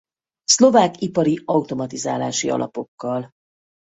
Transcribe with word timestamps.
Szlovák 0.43 1.01
ipari 1.01 1.41
automatizálási 1.45 2.49
alapokkal. 2.49 3.29